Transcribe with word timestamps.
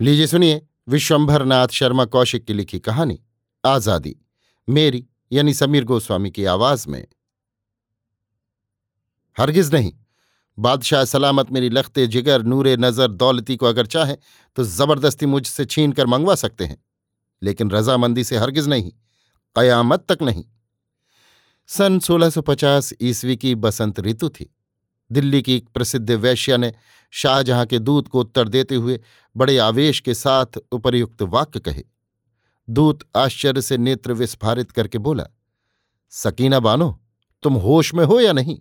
लीजिए 0.00 0.26
सुनिए 0.26 0.60
विश्वंभर 0.88 1.44
नाथ 1.44 1.68
शर्मा 1.68 2.04
कौशिक 2.04 2.44
की 2.44 2.54
लिखी 2.54 2.78
कहानी, 2.78 3.18
आज़ादी, 3.64 4.14
मेरी 4.68 5.04
यानी 5.32 5.54
समीर 5.54 5.84
गोस्वामी 5.84 6.30
की 6.30 6.44
आवाज़ 6.44 6.88
में। 6.88 7.06
हरगिज 9.36 9.72
नहीं, 9.74 9.92
बादशाह 10.58 11.04
सलामत 11.04 11.50
मेरी 11.52 11.68
लखते 11.68 12.06
जिगर, 12.06 12.42
नूरे 12.42 12.76
नज़र 12.76 13.08
दौलती 13.08 13.56
को 13.56 13.66
अगर 13.66 13.86
चाहे 13.86 14.16
तो 14.56 14.64
ज़बरदस्ती 14.64 15.26
मुझसे 15.26 15.64
छीन 15.64 15.92
कर 15.92 16.06
मंगवा 16.06 16.34
सकते 16.34 16.64
हैं, 16.64 16.78
लेकिन 17.42 17.70
रजामंदी 17.70 18.24
से 18.24 18.36
हरगिज 18.36 18.68
नहीं, 18.68 18.92
कयामत 19.56 20.04
तक 20.08 20.22
नहीं। 20.22 20.44
सन 21.68 21.98
1650 22.00 22.92
ईस्वी 23.02 23.36
की 23.36 23.54
बसंत 23.56 24.00
ऋतु 24.00 24.28
थी। 24.28 24.50
दिल्ली 25.12 25.42
की 25.42 25.56
एक 25.56 25.68
प्रसिद्ध 25.68 26.10
वैश्या 26.10 26.56
ने 26.56 26.72
शाहजहां 27.10 27.66
के 27.66 27.78
दूत 27.78 28.08
को 28.08 28.20
उत्तर 28.20 28.48
देते 28.48 28.74
हुए 28.74 29.00
बड़े 29.36 29.58
आवेश 29.58 30.00
के 30.00 30.14
साथ 30.14 30.58
उपर्युक्त 30.72 31.22
वाक्य 31.22 31.60
कहे। 31.60 31.84
दूत 32.70 33.08
आश्चर्य 33.16 33.62
से 33.62 33.78
नेत्र 33.78 34.12
विस्फारित 34.12 34.70
करके 34.70 34.98
बोला, 34.98 35.24
सकीना 36.10 36.60
बानो, 36.60 37.00
तुम 37.42 37.54
होश 37.54 37.94
में 37.94 38.04
हो 38.04 38.20
या 38.20 38.32
नहीं? 38.32 38.58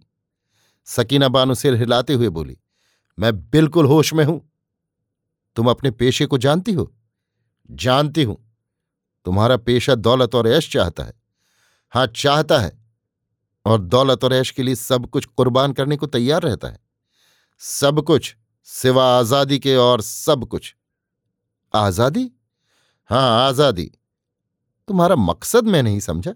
सकीना 0.86 1.28
बानो 1.28 1.56
सिर 1.56 1.74
हिलाते 1.74 2.14
हुए 2.14 2.30
बोली, 2.30 2.58
मैं 3.20 3.50
बिल्कुल 3.50 3.86
होश 3.86 4.14
में 4.14 4.24
हूँ। 4.26 4.42
तुम 5.56 5.70
अपने 5.70 5.92
पेशे 5.92 6.26
को 6.26 6.38
जानती 6.38 6.74
हो? 6.74 6.94
जानती 7.72 8.24
हूँ। 8.24 8.38
तुम्हारा 9.26 9.58
पेशा 9.58 9.96
दौलत 9.96 10.36
और 10.36 10.48
ऐश 10.48 10.72
चाहता 10.72 11.04
है। 11.04 11.14
हाँ, 11.90 12.08
चाहता 12.08 12.60
है। 12.60 12.87
और 13.68 13.82
दौलत 13.82 14.24
और 14.24 14.34
ऐश 14.34 14.52
के 14.52 14.64
लिए 14.64 14.76
सब 14.76 15.06
कुछ 15.06 15.26
कुर्बान 15.28 15.74
करने 15.74 15.96
को 15.98 16.06
तैयार 16.08 16.42
रहता 16.42 16.68
है। 16.68 16.80
सब 17.62 18.02
कुछ, 18.02 18.36
सिवा 18.68 19.06
आज़ादी 19.18 19.60
के 19.60 19.76
और 19.76 20.02
सब 20.02 20.46
कुछ। 20.46 20.74
आज़ादी? 21.74 22.30
हाँ, 23.10 23.48
आज़ादी। 23.48 23.92
तुम्हारा 24.88 25.16
मकसद 25.16 25.68
मैं 25.68 25.84
नहीं 25.84 26.00
समझा। 26.00 26.34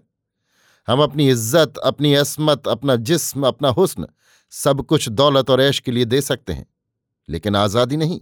हम 0.88 1.02
अपनी 1.02 1.28
इज़्ज़त, 1.28 1.78
अपनी 1.78 2.14
असमत, 2.14 2.68
अपना 2.68 2.96
जिस्म, 2.96 3.46
अपना 3.46 3.68
हुस्न 3.68 4.06
सब 4.52 4.82
कुछ 4.82 5.08
दौलत 5.08 5.50
और 5.50 5.60
ऐश 5.60 5.78
के 5.78 5.92
लिए 5.92 6.04
दे 6.04 6.20
सकते 6.20 6.52
हैं, 6.52 6.66
लेकिन 7.28 7.56
आज़ादी 7.56 7.96
नहीं। 7.96 8.20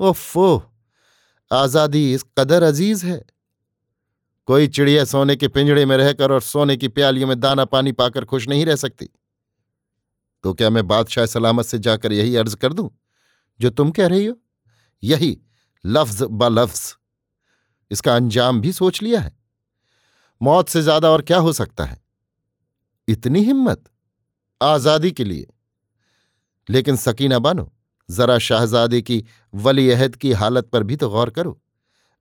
ओफो! 0.00 0.62
आज़ादी 1.50 2.12
इस 2.14 2.24
कदर 2.38 2.62
अज़ीज़ 2.62 3.06
है। 3.06 3.20
कोई 4.48 4.68
चिड़िया 4.68 5.04
सोने 5.04 5.36
के 5.36 5.48
पिंजड़े 5.48 5.84
में 5.86 5.96
रहकर 5.96 6.32
और 6.32 6.40
सोने 6.40 6.76
की 6.76 6.88
प्यालियों 6.88 7.28
में 7.28 7.38
दाना 7.40 7.64
पानी 7.64 7.92
पाकर 7.92 8.24
खुश 8.24 8.48
नहीं 8.48 8.64
रह 8.66 8.76
सकती? 8.76 9.08
तो 10.44 10.52
क्या 10.54 10.70
मैं 10.70 10.86
बादशाह 10.88 11.26
सलामत 11.26 11.64
से 11.64 11.78
जाकर 11.78 12.12
यही 12.12 12.36
अर्ज़ 12.36 12.56
कर 12.56 12.72
दूँ, 12.72 12.90
जो 13.60 13.70
तुम 13.70 13.90
कह 13.90 14.06
रही 14.06 14.26
हो? 14.26 14.36
यही 15.02 15.38
लफ्ज 15.84 16.22
ब 16.22 16.48
लफ्ज। 16.52 16.80
इसका 17.90 18.16
अंजाम 18.16 18.60
भी 18.60 18.72
सोच 18.72 19.02
लिया 19.02 19.20
है। 19.20 19.32
मौत 20.40 20.68
से 20.68 20.82
ज़्यादा 20.82 21.10
और 21.10 21.22
क्या 21.22 21.38
हो 21.38 21.52
सकता 21.52 21.84
है? 21.84 22.00
इतनी 23.08 23.42
हिम्मत 23.44 23.84
आज़ादी 24.60 25.10
के 25.12 25.24
लिए। 25.24 25.46
लेकिन 26.68 26.96
सकीना 26.96 27.38
बानो, 27.38 27.72
जरा 28.08 28.38
शाहजादे 28.38 29.00
की 29.02 29.24
वली 29.54 29.90
अहद 29.90 30.16
की 30.16 30.32
हालत 30.32 30.68
पर 30.68 30.82
भी 30.82 30.96
तो 30.96 31.08
गौर 31.10 31.30
करो। 31.30 31.58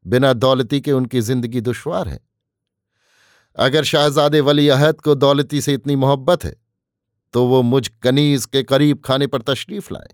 बिना 0.06 0.34
दौलती 0.34 0.82
के 0.82 0.92
उनकी 0.92 1.22
ज़िंदगी 1.22 1.62
दुश्वार 1.62 2.08
है। 2.08 2.20
अगर 3.58 3.84
शाहजादे 3.84 4.40
वली 4.42 4.68
अहद 4.70 5.02
को 5.02 5.16
दौलती 5.16 5.62
से 5.62 5.74
इतनी 5.74 5.96
मोहब्बत 5.96 6.44
है 6.44 6.56
तो 7.34 7.46
वो 7.46 7.62
मुझ 7.62 7.88
कनीज 8.04 8.46
के 8.46 8.64
करीब 8.64 9.02
खाने 9.06 9.28
पर 9.28 9.42
तशरीफ़ 9.42 9.94
लाए। 9.94 10.10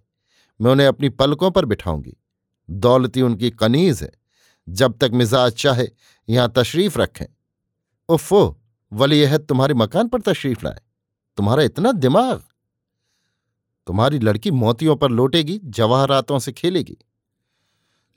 मैं 0.59 0.71
उन्हें 0.71 0.88
अपनी 0.88 1.09
पलकों 1.09 1.52
पर 1.52 1.65
बिठाऊँगी। 1.65 2.15
दौलती 2.69 3.21
उनकी 3.21 3.49
कनीज 3.52 4.02
है। 4.03 4.11
जब 4.67 4.97
तक 4.97 5.11
मिजाज 5.13 5.52
चाहे, 5.52 5.88
यहाँ 6.27 6.52
तशरीफ़ 6.55 6.99
रखें। 6.99 7.25
उफ़ो 8.09 8.59
वली 8.92 9.23
अहद 9.23 9.45
तुम्हारे 9.49 9.73
मकान 9.73 10.08
पर 10.08 10.21
तशरीफ़ 10.21 10.65
लाए। 10.65 10.81
तुम्हारा 11.37 11.64
इतना 11.64 11.92
दिमाग। 11.92 12.43
तुम्हारी 13.87 14.20
लड़की 14.20 14.52
मोतियों 14.52 14.95
पर 14.95 15.11
लौटेगी, 15.11 15.59
जवाहरातों 15.64 16.39
से 16.39 16.52
खेलेगी। 16.52 16.97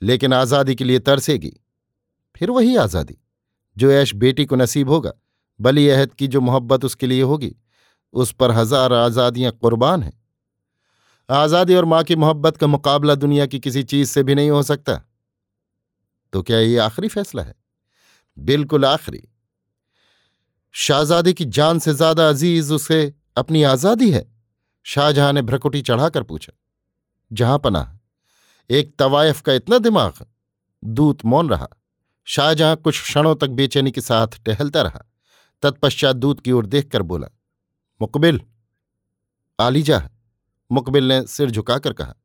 लेकिन 0.01 0.33
आज़ादी 0.33 0.75
के 0.75 0.83
लिए 0.83 0.99
तरसेगी। 0.99 1.53
फिर 2.35 2.51
वही 2.51 2.75
आज़ादी, 2.75 3.17
जो 3.77 3.91
ऐश 3.91 4.13
बेटी 4.15 4.45
को 4.45 4.55
नसीब 4.55 4.89
होगा, 4.89 5.11
बली 5.59 5.87
अहद 5.89 6.13
की 6.13 6.27
जो 6.27 6.41
मोहब्बत 6.41 6.85
उसके 6.85 7.07
लिए 7.07 7.21
होगी, 7.23 7.55
उस 8.13 8.31
पर 8.31 8.51
हज़ार 8.51 8.93
आज़ादियाँ 8.93 9.51
कुर्बान 9.51 10.03
हैं। 10.03 10.13
आज़ादी 11.29 11.75
और 11.75 11.85
माँ 11.85 12.03
की 12.03 12.15
मोहब्बत 12.15 12.57
का 12.57 12.67
मुकाबला 12.67 13.15
दुनिया 13.15 13.45
की 13.45 13.59
किसी 13.59 13.83
चीज़ 13.83 14.09
से 14.09 14.23
भी 14.23 14.35
नहीं 14.35 14.49
हो 14.49 14.63
सकता। 14.63 14.95
तो 16.33 16.41
क्या 16.41 16.59
ये 16.59 16.77
आखिरी 16.77 17.07
फैसला 17.07 17.43
है? 17.43 17.55
बिल्कुल 18.37 18.85
आखिरी। 18.85 19.21
शाहजादी 20.75 21.33
की 21.33 21.45
जान 21.45 21.79
से 21.79 21.93
ज़्यादा 21.93 22.27
अज़ीज़ 22.29 22.73
उसे 22.73 23.13
अपनी 23.37 23.63
आज़ादी 23.63 24.11
है? 24.11 24.25
शाहजहां 24.85 25.33
ने 25.33 25.41
भ्रकुटी 25.41 25.81
चढ़ाकर 25.81 26.23
पूछा, 26.23 26.53
जहाँ 27.31 27.59
पनाह? 27.59 28.00
एक 28.71 28.95
तवायफ 28.99 29.41
का 29.41 29.53
इतना 29.53 29.77
दिमाग। 29.77 30.25
दूत 30.83 31.25
मौन 31.25 31.49
रहा। 31.49 31.67
शाहजहां 32.27 32.75
कुछ 32.75 33.01
क्षणों 33.01 33.35
तक 33.35 33.47
बेचैनी 33.47 33.91
के 33.91 34.01
साथ 34.01 34.27
टहलता 34.45 34.81
रहा। 34.81 35.01
तत्पश्चात 35.63 36.15
दूत 36.15 36.39
की 36.41 36.51
ओर 36.51 36.65
देखकर 36.65 37.01
बोला, 37.01 37.27
मुकबिल 38.01 38.41
आलीजा 39.59 40.09
मुकबिल 40.71 41.03
ने 41.03 41.25
सिर 41.27 41.51
झुकाकर 41.51 41.93
कहा, 41.93 42.15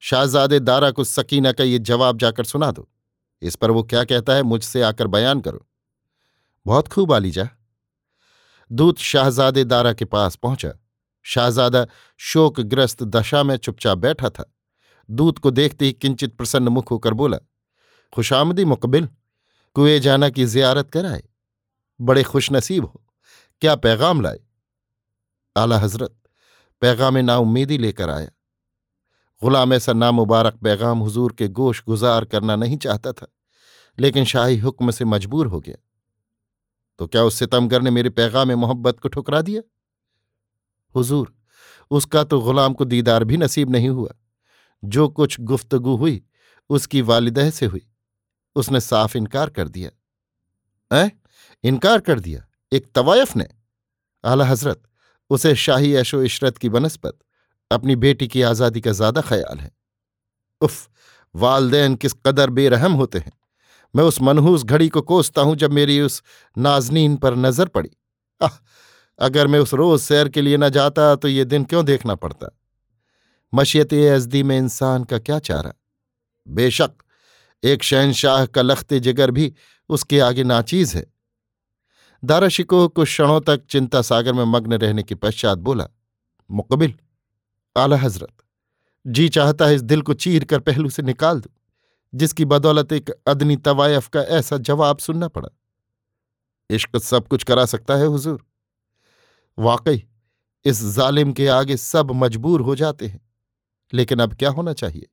शाहजादे 0.00 0.60
दारा 0.60 0.90
को 0.90 1.04
सकीना 1.04 1.52
का 1.52 1.64
ये 1.64 1.78
जवाब 1.78 2.18
जाकर 2.18 2.44
सुना 2.44 2.70
दो। 2.70 2.88
इस 3.42 3.56
पर 3.56 3.70
वो 3.70 3.82
क्या 3.82 4.04
कहता 4.04 4.32
है 4.32 4.42
मुझसे 4.42 4.82
आकर 4.82 5.06
बयान 5.06 5.40
करो। 5.40 5.66
बहुत 6.66 6.88
खूब 6.88 7.12
आलीजा 7.12 7.48
दूत 8.72 8.98
शाहजादे 8.98 9.64
दारा 9.64 9.92
के 9.92 10.04
पास 10.04 10.36
पहुँचा। 10.36 10.72
शाहजादा 11.22 11.86
शोकग्रस्त 12.16 13.02
दशा 13.02 13.42
में 13.42 13.56
चुपचाप 13.56 13.98
बैठा 13.98 14.30
था। 14.30 14.54
दूत 15.08 15.38
को 15.38 15.50
देखते 15.50 15.84
ही 15.84 15.92
किंचित 15.92 16.36
प्रसन्न 16.36 16.68
मुख 16.68 16.90
होकर 16.90 17.14
बोला, 17.14 17.38
खुशामदी 18.12 18.64
मुकबिल, 18.64 19.08
कुए 19.76 19.98
जाना 20.00 20.28
की 20.28 20.46
जियारत 20.46 20.90
कराए। 20.90 21.22
बड़े 22.00 22.22
खुशनसीब 22.22 22.84
हो। 22.84 23.02
क्या 23.62 23.74
पैगाम 23.76 24.20
लाए? 24.20 24.40
आला 25.56 25.78
हज़रत, 25.78 26.14
पैगाम 26.82 27.16
नाउमीदी 27.16 27.78
लेकर 27.78 28.10
आया। 28.10 28.30
गुलाम 29.42 29.72
ऐसा 29.72 29.92
नामुबारक 29.92 30.54
पैगाम 30.54 30.98
हुजूर 30.98 31.32
के 31.32 31.48
गोश 31.48 31.82
गुजार 31.86 32.24
करना 32.24 32.56
नहीं 32.56 32.76
चाहता 32.76 33.12
था, 33.12 33.26
लेकिन 33.98 34.24
शाही 34.24 34.58
हुक्म 34.58 34.90
से 34.90 35.04
मजबूर 35.04 35.46
हो 35.46 35.60
गया। 35.60 35.76
तो 36.98 37.06
क्या 37.06 37.22
उस 37.24 37.34
सितमगर 37.34 37.82
ने 37.82 37.90
मेरे 37.90 38.10
पैगाम 38.10 38.52
मोहब्बत 38.52 39.00
को 39.00 39.08
ठुकरा 39.08 39.40
दिया? 39.42 39.62
हुजूर, 40.94 41.34
उसका 41.90 42.24
तो 42.24 42.40
गुलाम 42.40 42.74
को 42.74 42.84
दीदार 42.84 43.24
भी 43.24 43.36
नसीब 43.36 43.70
नहीं 43.70 43.88
हुआ। 43.88 44.14
जो 44.82 45.08
कुछ 45.08 45.40
गुफ्तगु 45.40 45.96
हुई, 45.96 46.22
उसकी 46.70 47.02
वालिदह 47.02 47.50
से 47.50 47.66
हुई। 47.66 47.86
उसने 48.56 48.80
साफ़ 48.80 49.16
इनकार 49.16 49.50
कर 49.50 49.68
दिया। 49.68 49.90
ऐ? 50.90 51.08
इनकार 51.64 52.00
कर 52.00 52.20
दिया? 52.20 52.44
एक 52.72 52.86
तवायफ 52.94 53.36
ने? 53.36 53.48
आला 54.24 54.44
हज़रत, 54.44 54.82
उसे 55.30 55.54
शाही 55.54 55.94
ऐशो 55.94 56.22
इशरत 56.22 56.58
की 56.58 56.68
बनस्पत 56.68 57.18
अपनी 57.70 57.96
बेटी 57.96 58.28
की 58.28 58.42
आज़ादी 58.42 58.80
का 58.80 58.92
ज़्यादा 58.92 59.20
ख्याल 59.20 59.58
है। 59.58 59.70
उफ, 60.60 60.88
वालदेन 61.34 61.94
किस 61.94 62.12
कदर 62.26 62.50
बेरहम 62.50 62.92
होते 62.92 63.18
हैं। 63.18 63.32
मैं 63.94 64.04
उस 64.04 64.20
मनहूस 64.22 64.64
घड़ी 64.64 64.88
को 64.88 65.00
कोसता 65.02 65.42
हूँ 65.42 65.56
जब 65.56 65.72
मेरी 65.72 66.00
उस 66.00 66.22
नाजनीन 66.56 67.16
पर 67.16 67.36
नज़र 67.36 67.68
पड़ी। 67.68 67.90
आह, 68.40 68.58
अगर 69.18 69.46
मैं 69.46 69.58
उस 69.58 69.74
रोज 69.74 70.00
सैर 70.00 70.28
के 70.28 70.42
लिए 70.42 70.56
न 70.56 70.68
जाता 70.70 71.14
तो 71.16 71.28
ये 71.28 71.44
दिन 71.44 71.64
क्यों 71.64 71.84
देखना 71.84 72.14
पड़ता? 72.14 72.57
मशियत 73.54 73.94
अजदी 73.94 74.42
में 74.42 74.58
इंसान 74.58 75.04
का 75.04 75.18
क्या 75.18 75.38
चारा? 75.38 75.72
बेशक, 76.48 76.90
एक 77.64 77.82
शहनशाह 77.82 78.46
का 78.46 78.62
लखते 78.62 79.00
जिगर 79.00 79.30
भी 79.30 79.54
उसके 79.88 80.20
आगे 80.20 80.44
नाचीज 80.44 80.94
है। 80.94 81.06
दाराशिको 82.24 82.88
कुछ 82.88 83.08
क्षणों 83.08 83.40
तक 83.40 83.64
चिंता 83.66 84.02
सागर 84.02 84.32
में 84.32 84.44
मग्न 84.44 84.72
रहने 84.72 85.02
के 85.02 85.14
पश्चात 85.14 85.58
बोला, 85.58 85.88
मुकबिल, 86.50 86.94
आला 87.76 87.96
हज़रत, 87.96 88.32
जी 89.06 89.28
चाहता 89.28 89.66
है 89.66 89.74
इस 89.74 89.82
दिल 89.82 90.02
को 90.02 90.14
चीर 90.14 90.44
कर 90.44 90.60
पहलू 90.60 90.90
से 90.90 91.02
निकाल 91.02 91.40
दू, 91.40 91.50
जिसकी 92.14 92.44
बदौलत 92.44 92.92
एक 92.92 93.10
अदनी 93.26 93.56
तवायफ 93.56 94.08
का 94.08 94.20
ऐसा 94.20 94.56
जवाब 94.56 94.98
सुनना 94.98 95.28
पड़ा। 95.28 95.48
इश्क 96.70 96.96
सब 96.96 97.28
कुछ 97.28 97.44
करा 97.44 97.64
सकता 97.64 97.94
है 97.94 98.06
हुजूर। 98.06 98.46
वाकई, 99.58 100.04
इस 100.64 100.84
जालिम 100.84 101.32
के 101.32 101.48
आगे 101.48 101.76
सब 101.76 102.10
मजबूर 102.10 102.60
हो 102.60 102.76
जाते 102.76 103.06
हैं। 103.06 103.27
लेकिन 103.92 104.20
अब 104.20 104.34
क्या 104.34 104.50
होना 104.50 104.72
चाहिए? 104.72 105.08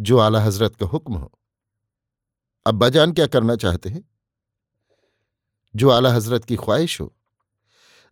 जो 0.00 0.18
आला 0.18 0.40
हज़रत 0.40 0.76
का 0.76 0.86
हुक्म 0.86 1.14
हो। 1.14 1.32
अब 2.66 2.74
बजान 2.74 3.12
क्या 3.12 3.26
करना 3.26 3.56
चाहते 3.56 3.88
हैं? 3.88 4.10
जो 5.76 5.90
आला 5.90 6.12
हज़रत 6.12 6.44
की 6.44 6.56
ख्वाहिश 6.56 7.00
हो। 7.00 7.16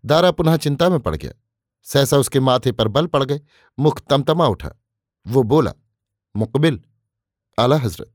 दारा 0.05 0.31
पुनः 0.31 0.57
चिंता 0.57 0.89
में 0.89 1.01
पड़ 1.01 1.17
गया। 1.17 1.33
सहसा 1.83 2.17
उसके 2.17 2.41
माथे 2.41 2.73
पर 2.73 2.89
बल 2.89 3.07
पड़ 3.07 3.25
गए। 3.25 3.41
मुख 3.79 4.01
तमतमा 4.01 4.47
उठा। 4.47 4.71
वो 5.27 5.43
बोला, 5.43 5.73
मुकबिल, 6.37 6.81
आला 7.59 7.77
हज़रत, 7.77 8.15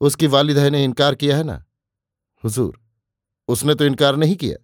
उसकी 0.00 0.26
वालिदा 0.26 0.68
ने 0.68 0.84
इनकार 0.84 1.14
किया 1.14 1.36
है 1.36 1.42
ना? 1.42 1.64
हुजूर, 2.44 2.80
उसने 3.48 3.74
तो 3.74 3.84
इनकार 3.84 4.16
नहीं 4.16 4.36
किया। 4.36 4.56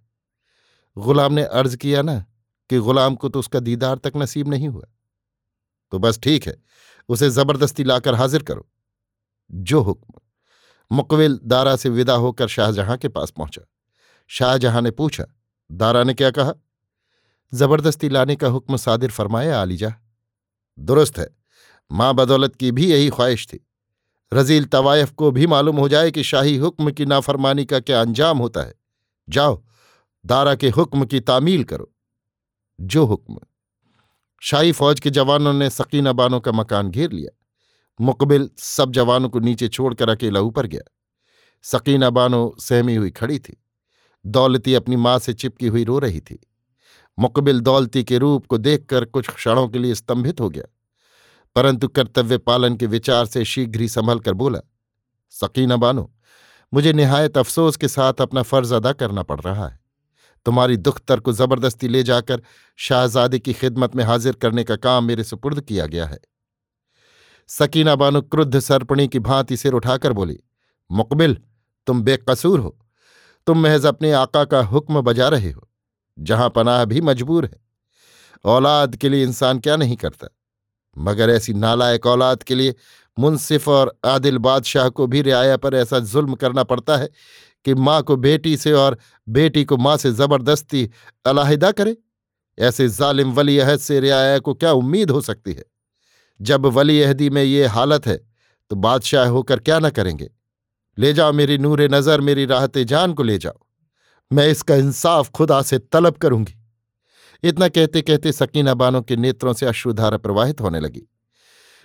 गुलाम 0.96 1.32
ने 1.32 1.44
अर्ज़ 1.44 1.76
किया 1.76 2.02
ना 2.02 2.24
कि 2.70 2.78
गुलाम 2.78 3.14
को 3.14 3.28
तो 3.28 3.38
उसका 3.38 3.60
दीदार 3.60 3.98
तक 3.98 4.12
नसीब 4.16 4.48
नहीं 4.48 4.68
हुआ। 4.68 4.84
तो 5.92 5.98
बस 5.98 6.18
ठीक 6.18 6.46
है, 6.46 6.62
उसे 7.08 7.30
ज़बरदस्ती 7.30 7.84
लाकर 7.84 8.14
हाजिर 8.14 8.42
करो। 8.42 8.68
जो 9.52 9.80
हुक्म। 9.80 10.14
मुकविल 10.92 11.40
दारा 11.44 11.76
से 11.76 11.88
विदा 11.88 12.14
होकर 12.14 12.48
शाहजहां 12.48 12.96
के 12.98 13.08
पास 13.08 13.30
पहुँचा। 13.30 13.62
शाहजहां 14.28 14.82
ने 14.82 14.90
पूछा, 14.90 15.24
दारा 15.72 16.04
ने 16.04 16.14
क्या 16.14 16.30
कहा? 16.30 16.54
ज़बरदस्ती 17.54 18.08
लाने 18.08 18.36
का 18.36 18.48
हुक्म 18.48 18.76
सादिर 18.76 19.10
फरमाया 19.10 19.60
आलीजा 19.62 19.94
दुरुस्त 20.78 21.18
है। 21.18 21.36
माँ 21.92 22.14
बदौलत 22.14 22.56
की 22.56 22.72
भी 22.72 22.90
यही 22.92 23.10
ख्वाहिश 23.10 23.46
थी। 23.46 23.66
रजील 24.34 24.64
तवायफ 24.64 25.12
को 25.12 25.30
भी 25.30 25.46
मालूम 25.46 25.76
हो 25.76 25.88
जाए 25.88 26.10
कि 26.10 26.22
शाही 26.22 26.56
हुक्म 26.56 26.90
की 26.90 27.06
नाफरमानी 27.06 27.64
का 27.64 27.80
क्या 27.80 28.00
अंजाम 28.00 28.38
होता 28.38 28.60
है। 28.60 28.74
जाओ, 29.28 29.64
दारा 30.26 30.54
के 30.54 30.70
हुक्म 30.70 31.04
की 31.04 31.20
तामील 31.20 31.64
करो। 31.64 31.92
जो 32.80 33.04
हुक्म। 33.04 33.38
शाही 34.44 34.72
फौज 34.72 35.00
के 35.00 35.10
जवानों 35.10 35.52
ने 35.52 35.70
सकीना 35.70 36.12
बानों 36.12 36.40
का 36.40 36.52
मकान 36.52 36.90
घेर 36.90 37.12
लिया। 37.12 37.38
मुकबिल 38.00 38.50
सब 38.58 38.92
जवानों 38.92 39.28
को 39.28 39.40
नीचे 39.40 39.68
छोड़कर 39.68 40.08
अकेला 40.08 40.40
ऊपर 40.40 40.66
गया। 40.66 40.92
सकीना 41.62 42.10
बानो 42.10 42.56
सहमी 42.60 42.94
हुई 42.94 43.10
खड़ी 43.10 43.38
थी। 43.38 43.64
दौलती 44.26 44.74
अपनी 44.74 44.96
माँ 44.96 45.18
से 45.18 45.34
चिपकी 45.34 45.66
हुई 45.66 45.84
रो 45.84 45.98
रही 45.98 46.20
थी। 46.20 46.46
मुकबिल 47.18 47.60
दौलती 47.60 48.04
के 48.04 48.18
रूप 48.18 48.46
को 48.46 48.58
देखकर 48.58 49.04
कुछ 49.04 49.30
क्षणों 49.30 49.68
के 49.68 49.78
लिए 49.78 49.94
स्तंभित 49.94 50.40
हो 50.40 50.50
गया। 50.50 50.64
परंतु 51.56 51.88
कर्तव्य 51.88 52.38
पालन 52.38 52.76
के 52.76 52.86
विचार 52.86 53.26
से 53.26 53.44
शीघ्र 53.44 53.80
ही 53.80 53.88
संभल 53.88 54.18
कर 54.18 54.32
बोला, 54.32 54.58
सकीना 55.30 55.76
बानो, 55.76 56.14
मुझे 56.74 56.92
निहायत 56.92 57.38
अफसोस 57.38 57.76
के 57.76 57.88
साथ 57.88 58.14
अपना 58.20 58.42
फ़र्ज़ 58.42 58.74
अदा 58.74 58.92
करना 58.92 59.22
पड़ 59.22 59.40
रहा 59.40 59.68
है। 59.68 59.81
तुम्हारी 60.46 60.76
दुख्तर 60.76 61.20
को 61.20 61.32
ज़बरदस्ती 61.32 61.88
ले 61.88 62.02
जाकर 62.02 62.42
शाहजादे 62.78 63.38
की 63.38 63.52
खिदमत 63.52 63.96
में 63.96 64.04
हाजिर 64.04 64.32
करने 64.32 64.64
का 64.64 64.76
काम 64.76 65.04
मेरे 65.04 65.24
सुपुर्द 65.24 65.60
किया 65.60 65.86
गया 65.86 66.06
है। 66.06 66.18
सकीना 67.50 67.94
बानो 67.96 68.22
क्रुद्ध 68.22 68.60
सर्पणी 68.60 69.08
की 69.08 69.18
भांति 69.20 69.56
सिर 69.56 69.72
उठाकर 69.72 70.12
बोली, 70.12 70.38
मुकबिल, 70.90 71.36
तुम 71.86 72.02
बेकसूर 72.02 72.60
हो। 72.60 72.76
तुम 73.46 73.58
महज 73.58 73.86
अपने 73.86 74.12
आका 74.12 74.44
का 74.44 74.62
हुक्म 74.62 75.00
बजा 75.00 75.28
रहे 75.28 75.50
हो, 75.50 75.68
जहाँ 76.18 76.48
पनाह 76.50 76.84
भी 76.84 77.00
मजबूर 77.00 77.44
है। 77.44 77.60
औलाद 78.44 78.96
के 78.96 79.08
लिए 79.08 79.24
इंसान 79.24 79.58
क्या 79.58 79.76
नहीं 79.76 79.96
करता? 79.96 80.28
मगर 80.96 81.30
ऐसी 81.30 81.52
नालायक 81.54 82.06
औलाद 82.06 82.42
के 82.42 82.54
लिए 82.54 82.74
मुनसिफ 83.18 83.68
और 83.68 83.94
आदिल 84.04 84.38
बादशाह 84.38 84.88
को 84.88 85.06
भी 85.06 85.22
रियाया 85.22 85.56
पर 85.56 85.74
ऐसा 85.74 85.98
जुल्म 85.98 86.34
करना 86.34 86.62
पड़ता 86.64 86.96
है 86.96 87.08
कि 87.66 87.74
माँ 87.74 88.02
को 88.02 88.16
बेटी 88.18 88.56
से 88.56 88.72
और 88.72 88.98
बेटी 89.28 89.64
को 89.64 89.76
माँ 89.76 89.96
से 89.96 90.12
ज़बरदस्ती 90.12 90.88
अलाहिदा 91.24 91.70
करे। 91.72 91.96
ऐसे 92.58 92.88
जालिम 92.88 93.32
वली 93.32 93.58
अहद 93.58 93.78
से 93.78 93.98
रियाया 94.00 94.38
को 94.38 94.54
क्या 94.54 94.72
उम्मीद 94.72 95.10
हो 95.10 95.20
सकती 95.20 95.52
है? 95.52 95.64
जब 96.40 96.66
वली 96.66 97.00
अहदी 97.02 97.30
में 97.30 97.42
ये 97.42 97.66
हालत 97.66 98.06
है 98.06 98.16
तो 98.70 98.76
बादशाह 98.76 99.28
होकर 99.28 99.58
क्या 99.58 99.78
न 99.78 99.90
करेंगे? 99.90 100.30
ले 100.98 101.12
जाओ 101.12 101.32
मेरी 101.32 101.58
नूर 101.58 101.82
नज़र, 101.90 102.20
मेरी 102.20 102.44
राहत 102.46 102.78
जान 102.78 103.12
को 103.12 103.22
ले 103.22 103.38
जाओ। 103.38 103.58
मैं 104.30 104.48
इसका 104.48 104.74
इंसाफ 104.74 105.30
खुदा 105.30 105.60
से 105.62 105.78
तलब 105.78 106.16
करूँगी। 106.16 106.54
इतना 107.42 107.68
कहते 107.68 108.02
कहते 108.02 108.32
सकीना 108.32 108.74
बानों 108.74 109.02
के 109.02 109.16
नेत्रों 109.16 109.52
से 109.52 109.66
अश्रुधारा 109.66 110.18
प्रवाहित 110.18 110.60
होने 110.60 110.80
लगी। 110.80 111.02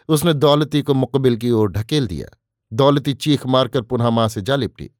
उसने 0.07 0.33
दौलती 0.33 0.81
को 0.81 0.94
मुकबिल 0.94 1.36
की 1.36 1.51
ओर 1.51 1.71
ढकेल 1.71 2.07
दिया। 2.07 2.38
दौलती 2.74 3.13
चीख 3.13 3.45
मारकर 3.45 3.81
पुनः 3.81 4.09
माँ 4.09 4.30
से 4.30 4.42
जा 4.42 4.56
लिपटी। 4.56 4.92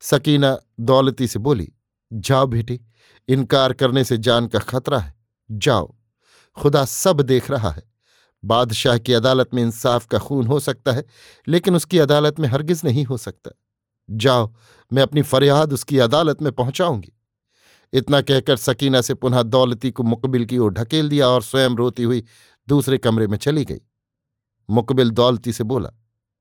सकीना 0.00 0.58
दौलती 0.80 1.26
से 1.26 1.38
बोली, 1.38 1.72
जाओ 2.12 2.46
बेटी, 2.46 2.80
इनकार 3.28 3.72
करने 3.72 4.04
से 4.04 4.18
जान 4.18 4.46
का 4.46 4.58
खतरा 4.58 4.98
है। 4.98 5.14
जाओ। 5.52 5.94
खुदा 6.56 6.84
सब 6.84 7.20
देख 7.20 7.50
रहा 7.50 7.70
है। 7.70 7.82
बादशाह 8.44 8.98
की 8.98 9.12
अदालत 9.12 9.50
में 9.54 9.62
इंसाफ 9.62 10.06
का 10.06 10.18
खून 10.18 10.46
हो 10.46 10.60
सकता 10.60 10.92
है, 10.92 11.04
लेकिन 11.48 11.76
उसकी 11.76 11.98
अदालत 11.98 12.40
में 12.40 12.48
हरगिज 12.48 12.80
नहीं 12.84 13.04
हो 13.04 13.16
सकता। 13.16 13.50
जाओ, 14.10 14.54
मैं 14.92 15.02
अपनी 15.02 15.22
फरियाद 15.22 15.72
उसकी 15.72 15.98
अदालत 15.98 16.42
में 16.42 16.52
पहुंचाऊँगी। 16.52 17.12
इतना 17.92 18.20
कहकर 18.20 18.56
सकीना 18.56 19.00
से 19.00 19.14
पुनः 19.14 19.42
दौलती 19.42 19.90
को 19.90 20.02
मुकबिल 20.02 20.44
की 20.44 20.58
ओर 20.58 20.72
ढकेल 20.72 21.08
दिया 21.08 21.28
और 21.28 21.42
स्वयं 21.42 21.70
रोती 21.70 22.02
हुई 22.02 22.24
दूसरे 22.68 22.98
कमरे 22.98 23.26
में 23.26 23.38
चली 23.38 23.64
गई। 23.64 23.80
मुकबिल 24.70 25.10
दौलती 25.10 25.52
से 25.52 25.64
बोला, 25.64 25.90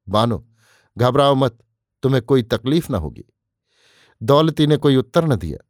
बानो, 0.09 0.47
घबराओ 0.97 1.35
मत, 1.35 1.57
तुम्हें 2.03 2.21
कोई 2.21 2.43
तकलीफ़ 2.43 2.91
न 2.91 2.95
होगी। 2.95 3.23
दौलती 4.23 4.67
ने 4.67 4.77
कोई 4.77 4.95
उत्तर 4.95 5.25
न 5.25 5.35
दिया। 5.35 5.69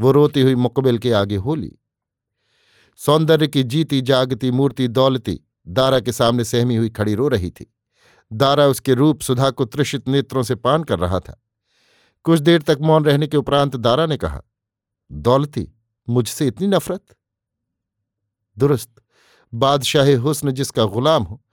वो 0.00 0.12
रोती 0.12 0.40
हुई 0.40 0.54
मुकबिल 0.54 0.98
के 0.98 1.12
आगे 1.12 1.36
हो 1.36 1.54
ली 1.54 1.78
सौंदर्य 2.96 3.48
की 3.48 3.62
जीती 3.62 4.00
जागती 4.00 4.50
मूर्ति 4.50 4.88
दौलती 4.88 5.40
दारा 5.68 6.00
के 6.00 6.12
सामने 6.12 6.44
सहमी 6.44 6.76
हुई 6.76 6.90
खड़ी 6.90 7.14
रो 7.14 7.28
रही 7.28 7.50
थी। 7.50 7.74
दारा 8.32 8.66
उसके 8.66 8.94
रूप 8.94 9.20
सुधा 9.20 9.50
को 9.50 9.64
त्रिषित 9.64 10.08
नेत्रों 10.08 10.42
से 10.42 10.54
पान 10.54 10.84
कर 10.84 10.98
रहा 10.98 11.20
था। 11.20 11.42
कुछ 12.24 12.40
देर 12.40 12.62
तक 12.62 12.78
मौन 12.80 13.04
रहने 13.04 13.26
के 13.26 13.36
उपरांत 13.36 13.76
दारा 13.76 14.06
ने 14.06 14.16
कहा, 14.16 14.42
दौलती, 15.12 15.72
मुझसे 16.08 16.46
इतनी 16.46 16.66
नफरत? 16.66 17.04
दुरुस्त, 18.58 18.94
बादशाह 19.54 20.16
हुस्न 20.16 20.50
जिसका 20.50 20.84
गुलाम 20.84 21.22
हो 21.22 21.43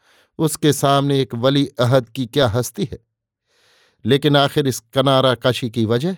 उसके 0.42 0.74
सामने 0.74 1.20
एक 1.22 1.36
वली 1.36 1.66
अहद 1.80 2.10
की 2.10 2.26
क्या 2.26 2.48
हस्ती 2.48 2.88
है? 2.92 3.00
लेकिन 4.06 4.38
आखिर 4.38 4.68
इस 4.68 4.80
कनारा 4.94 5.34
काशी 5.36 5.70
की 5.70 5.86
वजह? 5.86 6.18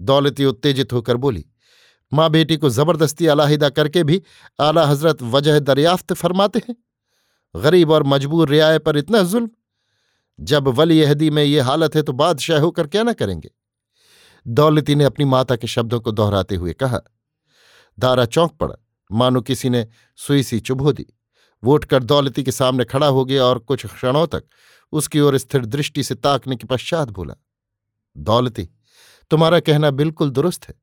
दौलती 0.00 0.44
उत्तेजित 0.44 0.92
होकर 0.92 1.16
बोली, 1.16 1.44
माँ 2.12 2.30
बेटी 2.30 2.56
को 2.56 2.68
ज़बरदस्ती 2.70 3.26
अलाहिदा 3.26 3.68
करके 3.70 4.04
भी 4.04 4.22
आला 4.60 4.84
हज़रत 4.86 5.22
वजह 5.22 5.58
दरियाफ्त 5.60 6.12
फरमाते 6.12 6.62
हैं। 6.68 6.76
गरीब 7.54 7.90
और 7.90 8.02
मजबूर 8.02 8.48
रियाय 8.48 8.78
पर 8.78 8.96
इतना 8.96 9.22
जुल्म। 9.22 9.50
जब 10.38 10.68
वली 10.70 11.02
अहदी 11.02 11.30
में 11.30 11.42
ये 11.44 11.60
हालत 11.60 11.96
है 11.96 12.02
तो 12.02 12.12
बादशाह 12.14 12.60
होकर 12.60 12.86
क्या 12.86 13.02
ना 13.02 13.12
करेंगे? 13.12 13.50
दौलती 14.46 14.94
ने 14.94 15.04
अपनी 15.04 15.24
माता 15.24 15.56
के 15.56 15.66
शब्दों 15.66 16.00
को 16.00 16.12
दोहराते 16.12 16.56
हुए 16.56 16.72
कहा, 16.72 17.00
दारा 17.98 18.24
चौंक 18.26 18.52
पड़ा। 18.52 18.74
मानो 19.10 19.40
किसी 19.40 19.70
ने 19.70 19.86
सुई 20.18 20.42
सी 20.42 20.60
चुभो 20.60 20.92
दी। 20.92 21.06
वो 21.62 21.74
उठकर 21.74 22.02
दौलती 22.02 22.42
के 22.42 22.52
सामने 22.52 22.84
खड़ा 22.84 23.06
हो 23.06 23.24
गया 23.24 23.44
और 23.44 23.58
कुछ 23.58 23.86
क्षणों 23.86 24.26
तक 24.26 24.44
उसकी 24.92 25.20
ओर 25.20 25.38
स्थिर 25.38 25.66
दृष्टि 25.66 26.02
से 26.02 26.14
ताकने 26.14 26.56
के 26.56 26.66
पश्चात 26.66 27.10
बोला, 27.10 27.34
दौलती, 28.16 28.68
तुम्हारा 29.30 29.60
कहना 29.60 29.90
बिल्कुल 29.92 30.30
दुरुस्त 30.30 30.68
है। 30.68 30.74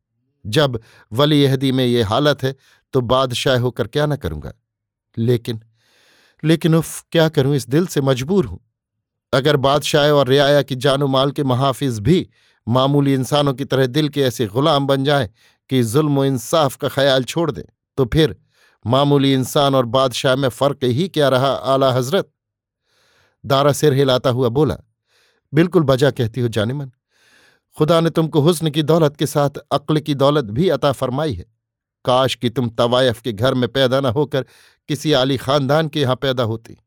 जब 0.45 0.79
वली 1.11 1.43
अहदी 1.45 1.71
में 1.71 1.85
ये 1.85 2.03
हालत 2.03 2.43
है 2.43 2.55
तो 2.93 3.01
बादशाह 3.03 3.59
होकर 3.59 3.87
क्या 3.87 4.05
ना 4.05 4.15
करूँगा? 4.15 4.53
लेकिन 5.17 5.61
लेकिन 6.43 6.75
उफ, 6.75 7.03
क्या 7.11 7.27
करूँ? 7.29 7.55
इस 7.55 7.67
दिल 7.69 7.87
से 7.87 8.01
मजबूर 8.01 8.45
हूँ। 8.45 8.59
अगर 9.33 9.57
बादशाह 9.57 10.09
और 10.09 10.27
रियाया 10.27 10.61
की 10.61 10.75
जानो 10.75 11.07
माल 11.07 11.31
के 11.31 11.43
महाफिज 11.43 11.99
भी 11.99 12.27
मामूली 12.67 13.13
इंसानों 13.13 13.53
की 13.53 13.65
तरह 13.65 13.85
दिल 13.87 14.09
के 14.09 14.21
ऐसे 14.21 14.45
गुलाम 14.47 14.87
बन 14.87 15.03
जाएँ 15.03 15.29
कि 15.69 15.81
जुल्म 15.83 16.23
इंसाफ 16.23 16.75
का 16.75 16.87
ख्याल 16.87 17.23
छोड़ 17.23 17.49
दें 17.51 17.63
तो 17.97 18.05
फिर 18.05 18.35
मामूली 18.85 19.33
इंसान 19.33 19.75
और 19.75 19.85
बादशाह 19.85 20.35
में 20.35 20.49
फ़र्क 20.49 20.83
ही 20.83 21.07
क्या 21.07 21.29
रहा, 21.29 21.47
आला 21.47 21.91
हज़रत? 21.91 22.29
दारा 23.43 23.71
सिर 23.71 23.93
हिलाता 23.93 24.29
हुआ 24.29 24.49
बोला, 24.49 24.77
बिल्कुल 25.53 25.83
बजा 25.83 26.11
कहती 26.11 26.41
हो 26.41 26.47
जानिमन 26.47 26.91
खुदा 27.77 27.99
ने 28.01 28.09
तुमको 28.09 28.41
हुस्न 28.41 28.69
की 28.69 28.83
दौलत 28.83 29.15
के 29.17 29.25
साथ 29.25 29.57
अक्ल 29.71 29.99
की 29.99 30.15
दौलत 30.15 30.45
भी 30.45 30.69
अता 30.69 30.91
फरमाई 30.91 31.33
है। 31.33 31.45
काश 32.05 32.35
कि 32.35 32.49
तुम 32.49 32.69
तवायफ 32.69 33.21
के 33.21 33.33
घर 33.33 33.53
में 33.53 33.67
पैदा 33.69 33.99
न 33.99 34.05
होकर 34.05 34.45
किसी 34.89 35.13
आली 35.13 35.37
खानदान 35.37 35.87
के 35.87 36.01
यहाँ 36.01 36.15
पैदा 36.15 36.43
होती। 36.43 36.77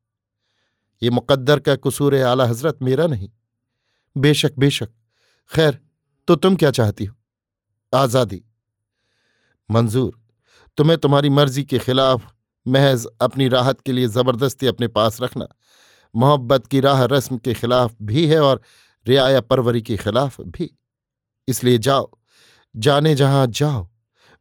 ये 1.02 1.10
मुकद्दर 1.10 1.60
का 1.60 1.76
कसूर 1.76 2.16
आला 2.16 2.46
हज़रत, 2.46 2.78
मेरा 2.82 3.06
नहीं। 3.06 3.30
बेशक 4.16 4.52
बेशक। 4.58 4.88
खैर 5.52 5.78
तो 6.28 6.34
तुम 6.36 6.56
क्या 6.56 6.70
चाहती 6.70 7.04
हो? 7.04 7.14
आज़ादी। 7.92 8.42
मंजूर। 9.70 10.21
तुम्हें 10.76 10.98
तुम्हारी 10.98 11.30
मर्ज़ी 11.30 11.64
के 11.64 11.78
खिलाफ 11.78 12.32
महज 12.66 13.06
अपनी 13.20 13.48
राहत 13.48 13.80
के 13.80 13.92
लिए 13.92 14.06
ज़बरदस्ती 14.06 14.66
अपने 14.66 14.88
पास 14.88 15.20
रखना। 15.20 15.48
मोहब्बत 16.16 16.66
की 16.66 16.80
राह 16.80 17.04
रस्म 17.04 17.38
के 17.38 17.54
खिलाफ 17.54 17.94
भी 18.02 18.26
है 18.26 18.40
और 18.40 18.60
रियाया 19.06 19.40
परवरी 19.40 19.82
के 19.82 19.96
खिलाफ 19.96 20.40
भी। 20.40 20.78
इसलिए 21.48 21.78
जाओ, 21.78 22.10
जाने 22.76 23.14
जहाँ 23.14 23.46
जाओ, 23.46 23.88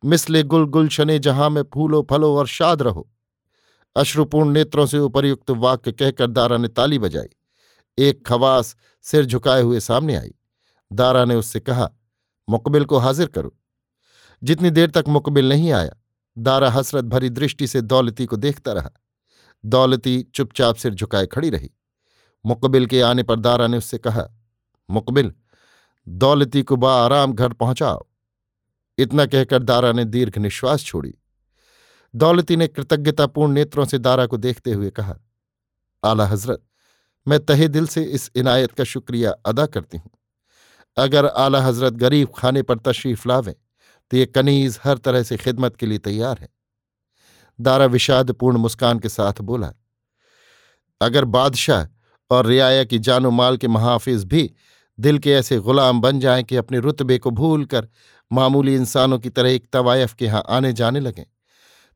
मिसले 0.06 0.44
गुल 0.44 0.66
गुलशने 0.66 1.20
जहाँ 1.20 1.50
में 1.50 1.64
फूलो 1.74 2.08
फलो 2.10 2.36
और 2.38 2.48
शाद 2.48 2.82
रहो। 2.82 3.10
अश्रुपूर्ण 3.96 4.50
नेत्रों 4.50 4.86
से 4.86 5.00
उपरयुक्त 5.00 5.52
वाक्य 5.52 5.92
कहकर 5.92 6.28
दारा 6.28 6.58
ने 6.58 6.68
ताली 6.68 7.00
बजाई। 7.00 7.30
एक 7.98 8.26
खवास 8.28 8.76
सिर 9.02 9.26
झुकाए 9.26 9.62
हुए 9.62 9.80
सामने 9.80 10.16
आई। 10.16 10.32
दारा 10.94 11.26
ने 11.26 11.36
उससे 11.36 11.60
कहा, 11.60 11.90
मुकबिल 12.50 12.86
को 12.86 12.98
हाजिर 12.98 13.28
करो। 13.28 13.54
जितनी 14.44 14.70
देर 14.70 14.90
तक 14.90 15.04
मुकबिल 15.08 15.50
नहीं 15.50 15.72
आया 15.72 15.96
दारा 16.38 16.70
हसरत 16.70 17.06
भरी 17.06 17.30
दृष्टि 17.30 17.68
से 17.68 17.82
दौलती 17.82 18.26
को 18.26 18.38
देखता 18.38 18.74
रहा। 18.74 18.92
दौलती 19.64 20.22
चुपचाप 20.36 20.76
सिर 20.76 20.94
झुकाए 20.94 21.26
खड़ी 21.26 21.50
रही। 21.50 21.70
मुकबिल 22.46 22.86
के 22.86 23.02
आने 23.02 23.24
पर 23.24 23.40
दारा 23.40 23.68
ने 23.68 23.78
उससे 23.78 23.98
कहा, 23.98 24.28
मुकबिल, 24.90 25.34
दौलती 26.08 26.64
को 26.64 26.76
बा 26.76 26.94
आराम 27.06 27.34
घर 27.34 27.54
पहुंचाओ। 27.54 28.06
इतना 28.98 29.26
कहकर 29.26 29.64
दारा 29.64 29.92
ने 29.92 30.06
दीर्घ 30.06 30.38
निश्वास 30.38 30.84
छोड़ी। 30.84 31.14
दौलती 32.14 32.56
ने 32.56 32.68
कृतज्ञतापूर्ण 32.68 33.54
नेत्रों 33.54 33.86
से 33.86 33.98
दारा 33.98 34.26
को 34.26 34.38
देखते 34.38 34.72
हुए 34.72 34.90
कहा, 34.90 35.16
आला 36.04 36.26
हज़रत, 36.26 36.64
मैं 37.28 37.40
तहे 37.40 37.68
दिल 37.68 37.88
से 37.88 38.04
इस 38.04 38.32
इनायत 38.36 38.72
का 38.72 38.84
शुक्रिया 38.84 39.32
अदा 39.46 39.66
करती 39.66 39.98
हूँ। 39.98 40.12
अगर 40.98 41.26
आला 41.26 41.62
हज़रत 41.62 41.94
गरीब 41.94 42.28
खाने 42.38 42.62
पर 42.62 42.78
तशरीफ़ 42.78 43.28
लावें 43.28 43.54
तो 44.12 44.18
ये 44.18 44.26
कनीज 44.26 44.80
हर 44.84 44.98
तरह 44.98 45.24
से 45.24 45.38
खिदमत 45.38 45.76
के 45.76 45.86
लिए 45.86 45.98
तैयार 45.98 46.38
है। 46.40 46.50
दारा 47.60 47.86
विषादपूर्ण 47.86 48.58
मुस्कान 48.58 49.00
के 49.00 49.10
साथ 49.10 49.42
बोला, 49.42 49.72
अगर 51.02 51.26
बादशाह 51.26 51.86
और 52.32 52.46
रियाया 52.46 52.84
की 52.84 53.00
जानो 53.00 53.32
माल 53.32 53.58
के 53.58 53.68
महाफिज 53.68 54.24
भी 54.24 54.50
दिल 55.00 55.20
के 55.20 55.32
ऐसे 55.32 55.58
गुलाम 55.60 56.02
बन 56.02 56.20
जाएँ 56.20 56.44
कि 56.44 56.56
अपने 56.56 56.80
रुतबे 56.80 57.18
को 57.18 57.32
भूल 57.32 57.66
कर 57.66 57.88
मामूली 58.32 58.76
इंसानों 58.76 59.20
की 59.20 59.30
तरह 59.30 59.50
एक 59.50 59.68
तवायफ 59.74 60.14
के 60.14 60.26
यहाँ 60.26 60.44
आने 60.50 60.74
जाने 60.74 61.00
लगें 61.00 61.26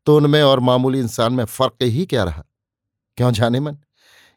तो 0.07 0.15
उनमें 0.17 0.41
और 0.43 0.59
मामूली 0.59 0.99
इंसान 0.99 1.33
में 1.33 1.43
फ़र्क 1.45 1.83
ही 1.83 2.05
क्या 2.05 2.23
रहा? 2.23 2.43
क्यों 3.17 3.31
जाने 3.31 3.59
मन? 3.59 3.77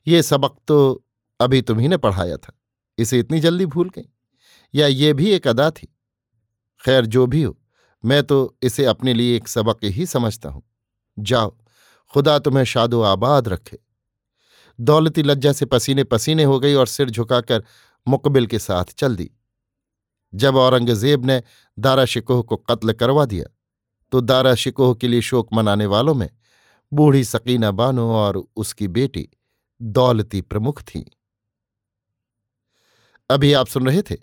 ये 0.06 0.22
सबक 0.22 0.56
तो 0.68 1.04
अभी 1.40 1.62
तुम्ही 1.62 1.88
ने 1.88 1.96
पढ़ाया 1.96 2.36
था, 2.36 2.52
इसे 2.98 3.18
इतनी 3.18 3.40
जल्दी 3.40 3.66
भूल 3.66 3.88
गई? 3.88 4.08
या 4.74 4.86
ये 4.86 5.12
भी 5.12 5.30
एक 5.30 5.48
अदा 5.48 5.70
थी? 5.70 5.86
खैर, 6.82 7.06
जो 7.06 7.26
भी 7.26 7.42
हो 7.42 7.56
मैं 8.04 8.22
तो 8.22 8.56
इसे 8.62 8.84
अपने 8.84 9.14
लिए 9.14 9.36
एक 9.36 9.48
सबक 9.48 9.84
ही 9.84 10.06
समझता 10.06 10.48
हूँ। 10.48 10.62
जाओ, 11.18 11.56
खुदा 12.14 12.38
तुम्हें 12.38 12.64
शादो 12.64 13.00
आबाद 13.02 13.48
रखे। 13.48 13.78
दौलती 14.78 15.22
लज्जा 15.22 15.52
से 15.52 15.66
पसीने 15.66 16.04
पसीने 16.04 16.44
हो 16.44 16.58
गई 16.60 16.74
और 16.74 16.86
सिर 16.86 17.10
झुकाकर 17.10 17.64
मुकबिल 18.06 18.46
के 18.46 18.58
साथ 18.58 18.94
चल 18.98 19.16
दी। 19.16 19.30
जब 20.32 20.56
औरंगज़ेब 20.56 21.24
ने 21.24 21.42
दारा 21.78 22.04
शिकोह 22.04 22.42
को 22.42 22.56
कत्ल 22.56 22.92
करवा 22.92 23.24
दिया 23.24 23.44
तो 24.12 24.20
दारा 24.20 24.54
शिकोह 24.54 24.94
के 24.94 25.08
लिए 25.08 25.20
शोक 25.20 25.52
मनाने 25.52 25.86
वालों 25.86 26.14
में 26.14 26.28
बूढ़ी 26.92 27.24
सकीना 27.24 27.70
बानो 27.70 28.10
और 28.12 28.42
उसकी 28.56 28.88
बेटी 28.88 29.28
दौलती 29.80 30.40
प्रमुख 30.40 30.82
थीं। 30.82 31.04
अभी 33.30 33.52
आप 33.52 33.66
सुन 33.66 33.86
रहे 33.86 34.02
थे 34.02 34.16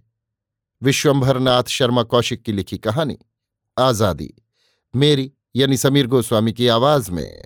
विश्वंभरनाथ 0.81 1.63
शर्मा 1.63 2.03
कौशिक 2.03 2.41
की 2.41 2.51
लिखी 2.51 2.77
कहानी। 2.77 3.17
आज़ादी। 3.79 4.33
मेरी 4.93 5.31
यानी 5.55 5.77
समीर 5.77 6.07
गोस्वामी 6.07 6.53
की 6.53 6.67
आवाज़ 6.67 7.11
में 7.11 7.43